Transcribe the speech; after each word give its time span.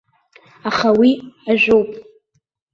Аха 0.69 0.89
уи 0.99 1.11
ажәоуп! 1.51 1.89